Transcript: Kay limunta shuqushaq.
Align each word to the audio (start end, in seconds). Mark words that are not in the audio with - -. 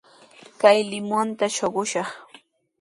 Kay 0.61 0.79
limunta 0.89 1.45
shuqushaq. 1.55 2.09